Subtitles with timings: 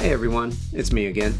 [0.00, 1.38] Hey everyone, it's me again.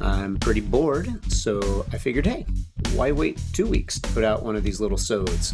[0.00, 2.46] I'm pretty bored, so I figured, hey,
[2.94, 5.52] why wait two weeks to put out one of these little sods?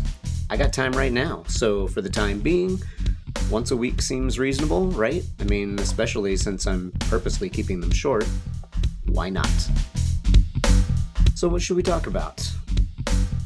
[0.51, 2.79] I got time right now, so for the time being,
[3.51, 5.25] once a week seems reasonable, right?
[5.41, 8.29] I mean, especially since I'm purposely keeping them short.
[9.07, 9.49] Why not?
[11.35, 12.47] So, what should we talk about?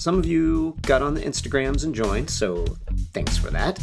[0.00, 2.64] Some of you got on the Instagrams and joined, so
[3.12, 3.78] thanks for that.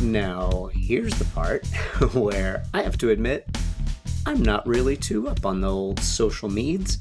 [0.00, 1.66] Now, here's the part
[2.14, 3.46] where I have to admit
[4.26, 6.98] I'm not really too up on the old social meds.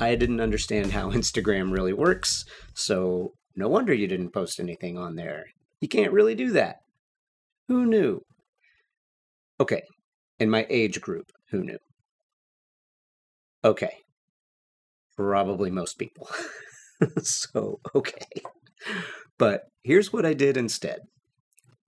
[0.00, 2.44] I didn't understand how Instagram really works,
[2.74, 5.46] so no wonder you didn't post anything on there.
[5.80, 6.76] You can't really do that.
[7.68, 8.22] Who knew?
[9.60, 9.82] Okay,
[10.38, 11.78] in my age group, who knew?
[13.64, 13.98] Okay,
[15.16, 16.28] probably most people.
[17.22, 18.42] so, okay.
[19.38, 21.00] But here's what I did instead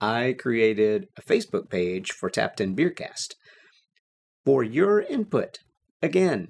[0.01, 3.35] I created a Facebook page for Tapped In Beercast
[4.45, 5.59] for your input.
[6.01, 6.49] Again,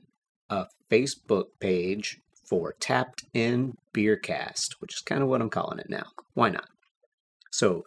[0.50, 5.90] a Facebook page for Tapped In Beercast, which is kind of what I'm calling it
[5.90, 6.06] now.
[6.34, 6.68] Why not?
[7.52, 7.84] So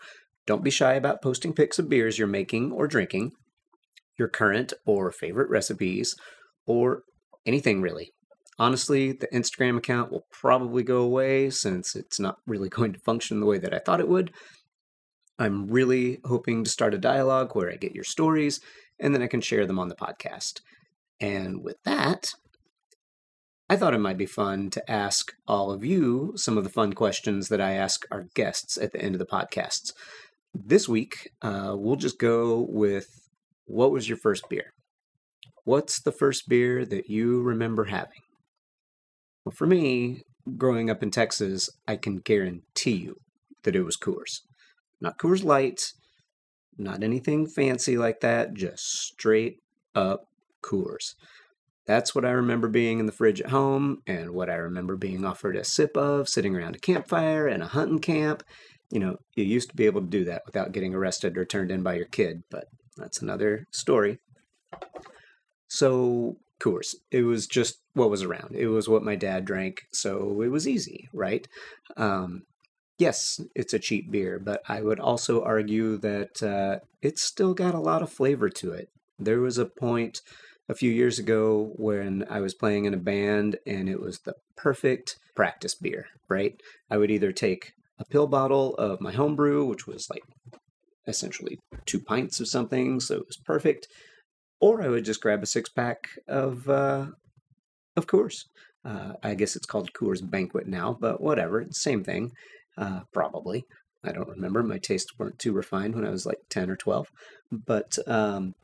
[0.46, 3.32] don't be shy about posting pics of beers you're making or drinking,
[4.18, 6.16] your current or favorite recipes,
[6.66, 7.02] or
[7.46, 8.10] anything really.
[8.58, 13.40] Honestly, the Instagram account will probably go away since it's not really going to function
[13.40, 14.32] the way that I thought it would.
[15.38, 18.60] I'm really hoping to start a dialogue where I get your stories
[19.00, 20.60] and then I can share them on the podcast.
[21.20, 22.32] And with that,
[23.70, 26.94] I thought it might be fun to ask all of you some of the fun
[26.94, 29.92] questions that I ask our guests at the end of the podcasts.
[30.54, 33.28] This week, uh, we'll just go with
[33.66, 34.72] what was your first beer?
[35.64, 38.22] What's the first beer that you remember having?
[39.44, 40.22] Well, for me,
[40.56, 43.16] growing up in Texas, I can guarantee you
[43.64, 44.40] that it was Coors.
[45.00, 45.92] Not Coors Light,
[46.78, 49.60] not anything fancy like that, just straight
[49.94, 50.28] up
[50.62, 51.14] Coors.
[51.86, 55.24] That's what I remember being in the fridge at home and what I remember being
[55.24, 58.42] offered a sip of sitting around a campfire and a hunting camp.
[58.90, 61.70] You know, you used to be able to do that without getting arrested or turned
[61.70, 64.18] in by your kid, but that's another story.
[65.68, 68.54] So, Coors, it was just what was around.
[68.54, 71.46] It was what my dad drank, so it was easy, right?
[71.96, 72.42] Um,
[72.98, 77.74] yes, it's a cheap beer, but I would also argue that uh, it's still got
[77.74, 78.90] a lot of flavor to it.
[79.18, 80.20] There was a point
[80.68, 84.34] a few years ago when I was playing in a band and it was the
[84.56, 86.60] perfect practice beer, right?
[86.90, 90.22] I would either take a pill bottle of my homebrew, which was like
[91.06, 93.88] essentially two pints of something, so it was perfect,
[94.60, 97.06] or I would just grab a six pack of, uh,
[97.96, 98.44] of Coors.
[98.84, 102.32] Uh, I guess it's called Coors Banquet now, but whatever, same thing
[102.78, 103.64] uh, probably.
[104.04, 104.62] I don't remember.
[104.62, 107.08] My tastes weren't too refined when I was like 10 or 12.
[107.50, 108.54] But um,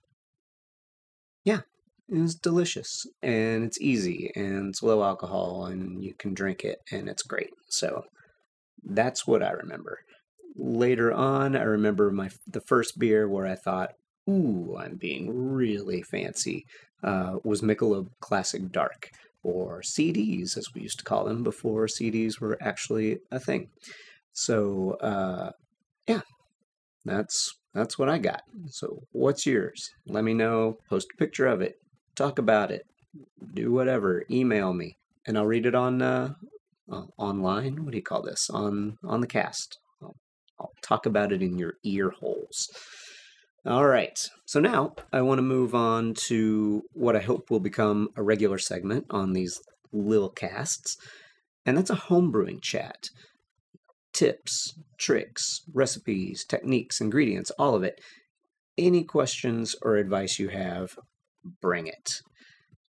[1.45, 1.61] yeah,
[2.09, 6.79] it was delicious and it's easy and it's low alcohol and you can drink it
[6.93, 7.51] and it's great.
[7.69, 8.05] So
[8.85, 9.99] that's what I remember.
[10.57, 13.95] Later on, I remember my the first beer where I thought,
[14.31, 16.65] "Ooh, I'm being really fancy."
[17.03, 19.11] Uh, was Michelob Classic Dark,
[19.43, 23.69] or CDs as we used to call them before CDs were actually a thing.
[24.35, 25.53] So uh,
[26.07, 26.21] yeah,
[27.05, 28.43] that's that's what I got.
[28.69, 29.91] So what's yours?
[30.07, 30.79] Let me know.
[30.91, 31.79] Post a picture of it.
[32.15, 32.87] Talk about it.
[33.55, 34.25] Do whatever.
[34.31, 36.35] Email me, and I'll read it on uh,
[36.91, 37.85] uh, online.
[37.85, 38.51] What do you call this?
[38.51, 39.79] On on the cast.
[40.03, 40.17] I'll,
[40.61, 42.69] I'll talk about it in your ear holes.
[43.65, 44.19] All right.
[44.45, 48.59] So now I want to move on to what I hope will become a regular
[48.59, 49.63] segment on these
[49.93, 50.97] little casts,
[51.65, 53.11] and that's a homebrewing chat
[54.15, 58.01] tips, tricks, recipes, techniques, ingredients, all of it.
[58.79, 60.99] Any questions or advice you have,
[61.61, 62.23] bring it.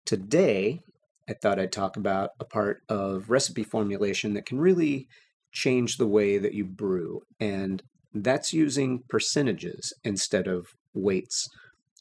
[0.06, 0.82] Today,
[1.30, 5.08] I thought I'd talk about a part of recipe formulation that can really
[5.52, 7.84] change the way that you brew, and
[8.14, 11.50] that's using percentages instead of weights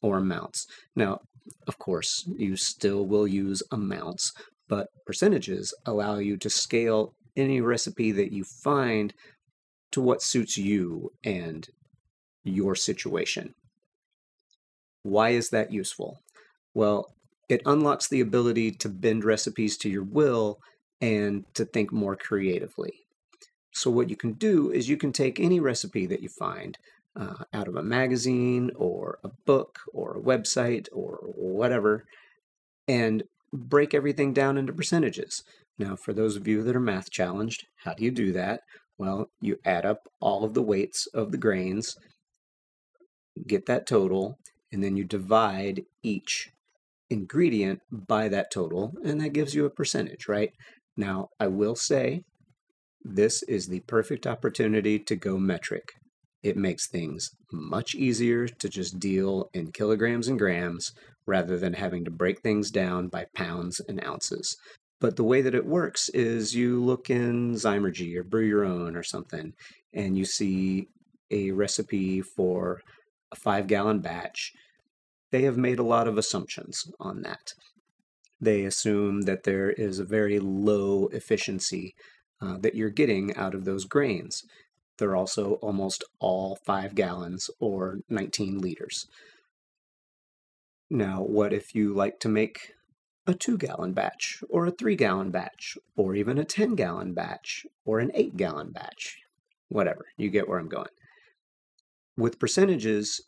[0.02, 0.67] or amounts.
[0.94, 1.20] Now,
[1.67, 4.32] of course, you still will use amounts,
[4.69, 9.12] but percentages allow you to scale any recipe that you find
[9.93, 11.69] to what suits you and
[12.44, 13.55] your situation.
[15.03, 16.21] Why is that useful?
[16.75, 17.15] Well,
[17.49, 20.59] it unlocks the ability to bend recipes to your will
[21.00, 23.06] and to think more creatively.
[23.73, 26.79] So, what you can do is you can take any recipe that you find
[27.15, 32.05] uh, out of a magazine or a book or a website or whatever
[32.89, 33.23] and
[33.56, 35.43] break everything down into percentages.
[35.79, 38.61] Now, for those of you that are math challenged, how do you do that?
[38.99, 41.97] Well, you add up all of the weights of the grains,
[43.47, 44.38] get that total,
[44.73, 46.49] and then you divide each
[47.11, 50.50] ingredient by that total, and that gives you a percentage, right?
[50.97, 52.23] Now, I will say
[53.03, 55.93] this is the perfect opportunity to go metric.
[56.43, 60.93] It makes things much easier to just deal in kilograms and grams
[61.27, 64.56] rather than having to break things down by pounds and ounces.
[65.00, 68.97] But the way that it works is you look in Zymurgy or Brew Your Own
[68.97, 69.53] or something,
[69.93, 70.88] and you see
[71.31, 72.81] a recipe for
[73.32, 74.53] a five gallon batch.
[75.32, 77.53] They have made a lot of assumptions on that.
[78.41, 81.94] They assume that there is a very low efficiency
[82.41, 84.44] uh, that you're getting out of those grains.
[84.98, 89.06] They're also almost all five gallons or 19 liters.
[90.88, 92.72] Now, what if you like to make
[93.26, 97.66] a two gallon batch, or a three gallon batch, or even a 10 gallon batch,
[97.84, 99.19] or an eight gallon batch?
[99.69, 100.90] Whatever, you get where I'm going.
[102.16, 103.20] With percentages,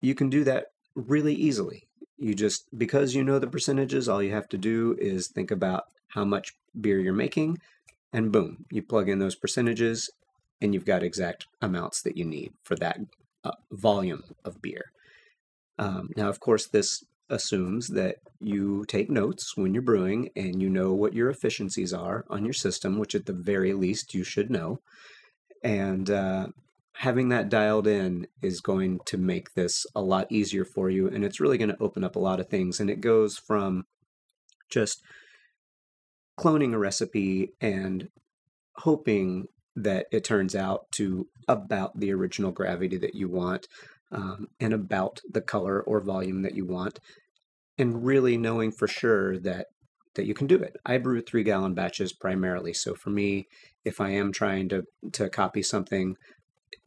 [0.00, 0.66] you can do that
[0.96, 1.88] really easily.
[2.16, 5.84] You just, because you know the percentages, all you have to do is think about
[6.08, 7.58] how much beer you're making,
[8.12, 10.10] and boom, you plug in those percentages,
[10.60, 12.98] and you've got exact amounts that you need for that
[13.44, 14.92] uh, volume of beer.
[15.78, 20.68] Um, now, of course, this assumes that you take notes when you're brewing and you
[20.68, 24.50] know what your efficiencies are on your system, which at the very least you should
[24.50, 24.80] know.
[25.62, 26.48] And uh,
[26.94, 31.08] having that dialed in is going to make this a lot easier for you.
[31.08, 32.80] And it's really going to open up a lot of things.
[32.80, 33.84] And it goes from
[34.70, 35.02] just
[36.38, 38.08] cloning a recipe and
[38.76, 39.48] hoping
[39.82, 43.66] that it turns out to about the original gravity that you want
[44.12, 46.98] um, and about the color or volume that you want,
[47.78, 49.66] and really knowing for sure that
[50.14, 50.76] that you can do it.
[50.84, 53.46] I brew three gallon batches primarily, so for me,
[53.84, 56.16] if I am trying to to copy something,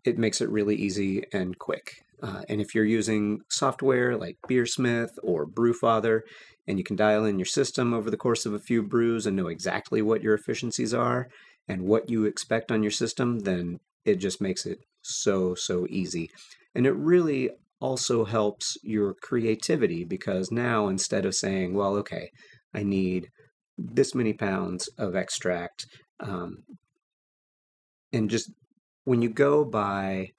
[0.03, 2.03] it makes it really easy and quick.
[2.21, 6.21] Uh, and if you're using software like Beersmith or Brewfather,
[6.67, 9.35] and you can dial in your system over the course of a few brews and
[9.35, 11.29] know exactly what your efficiencies are
[11.67, 16.29] and what you expect on your system, then it just makes it so, so easy.
[16.75, 17.49] And it really
[17.79, 22.29] also helps your creativity because now instead of saying, well, okay,
[22.73, 23.29] I need
[23.77, 25.85] this many pounds of extract,
[26.19, 26.63] um,
[28.13, 28.51] and just
[29.05, 30.29] when you go by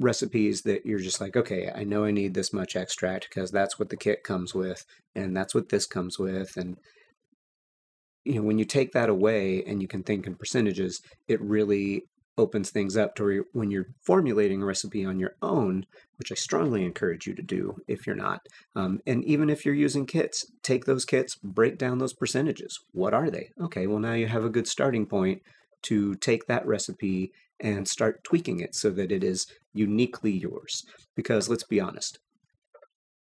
[0.00, 3.78] recipes that you're just like, okay, I know I need this much extract because that's
[3.78, 4.84] what the kit comes with,
[5.14, 6.78] and that's what this comes with, and
[8.24, 12.04] you know, when you take that away and you can think in percentages, it really
[12.36, 15.86] opens things up to when you're formulating a recipe on your own,
[16.16, 18.48] which I strongly encourage you to do if you're not.
[18.74, 22.80] Um, and even if you're using kits, take those kits, break down those percentages.
[22.92, 23.50] What are they?
[23.60, 25.42] Okay, well, now you have a good starting point
[25.82, 30.84] to take that recipe and start tweaking it so that it is uniquely yours.
[31.14, 32.18] Because let's be honest,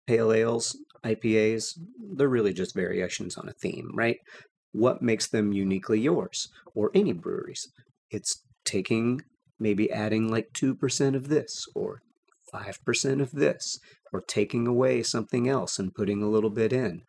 [0.06, 1.78] pale ales, IPAs,
[2.16, 4.18] they're really just variations on a theme, right?
[4.72, 7.68] What makes them uniquely yours or any breweries?
[8.10, 9.22] It's taking
[9.58, 12.02] maybe adding like 2% of this or
[12.52, 13.78] 5% of this
[14.12, 17.02] or taking away something else and putting a little bit in.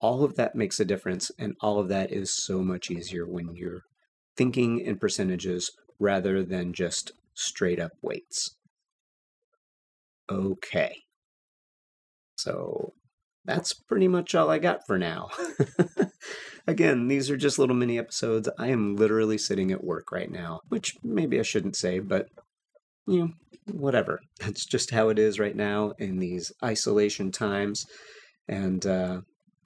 [0.00, 3.54] All of that makes a difference, and all of that is so much easier when
[3.54, 3.82] you're
[4.36, 8.54] thinking in percentages rather than just straight up weights.
[10.30, 11.02] Okay.
[12.36, 12.92] So
[13.48, 15.30] that's pretty much all I got for now.
[16.66, 18.46] Again, these are just little mini episodes.
[18.58, 22.26] I am literally sitting at work right now, which maybe I shouldn't say, but
[23.06, 23.28] you know,
[23.72, 24.20] whatever.
[24.38, 27.86] That's just how it is right now in these isolation times.
[28.48, 29.22] And uh,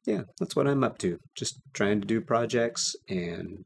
[0.07, 1.19] yeah, that's what I'm up to.
[1.37, 3.65] Just trying to do projects and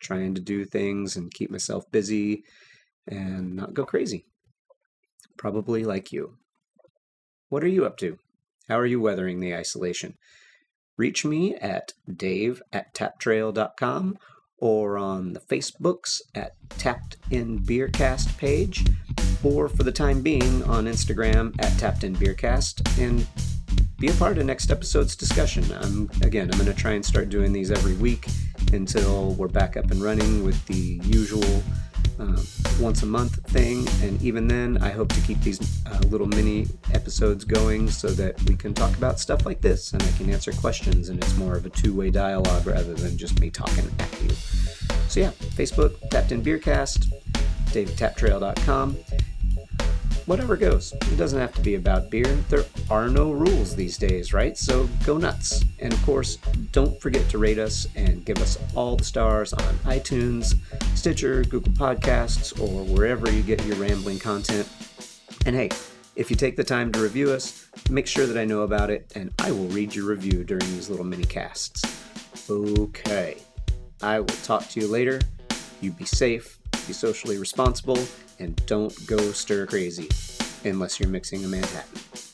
[0.00, 2.42] trying to do things and keep myself busy
[3.06, 4.24] and not go crazy.
[5.36, 6.36] Probably like you.
[7.48, 8.18] What are you up to?
[8.68, 10.14] How are you weathering the isolation?
[10.96, 14.18] reach me at dave at taptrail.com
[14.58, 18.86] or on the Facebooks at Tapped in Beercast page,
[19.44, 23.26] or for the time being on Instagram at Tapped in Beercast, and
[23.98, 25.64] be a part of next episode's discussion.
[25.72, 28.28] I'm again, I'm going to try and start doing these every week
[28.72, 31.62] until we're back up and running with the usual
[32.18, 32.42] uh,
[32.80, 33.86] once a month thing.
[34.02, 38.40] And even then, I hope to keep these uh, little mini episodes going so that
[38.44, 41.56] we can talk about stuff like this and I can answer questions and it's more
[41.56, 44.30] of a two way dialogue rather than just me talking at you.
[45.08, 47.12] So, yeah, Facebook, Tapped in Beercast,
[47.72, 48.96] dave at taptrail.com
[50.26, 50.92] whatever goes.
[50.92, 52.26] It doesn't have to be about beer.
[52.48, 54.56] There are no rules these days, right?
[54.58, 55.64] So go nuts.
[55.78, 56.36] And of course,
[56.72, 60.56] don't forget to rate us and give us all the stars on iTunes,
[60.96, 64.68] Stitcher, Google Podcasts, or wherever you get your rambling content.
[65.46, 65.70] And hey,
[66.16, 69.12] if you take the time to review us, make sure that I know about it,
[69.14, 71.84] and I will read your review during these little mini casts.
[72.50, 73.38] Okay.
[74.02, 75.20] I will talk to you later.
[75.80, 76.55] You be safe
[76.86, 77.98] be socially responsible,
[78.38, 80.08] and don't go stir crazy
[80.64, 82.25] unless you're mixing a Manhattan.